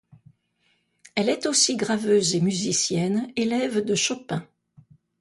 [1.13, 4.47] Elle est aussi graveuse et musicienne, élève de Chopin.